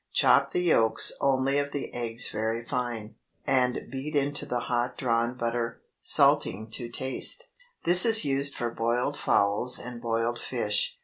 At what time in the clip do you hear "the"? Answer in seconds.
0.49-0.63, 1.73-1.93, 4.47-4.61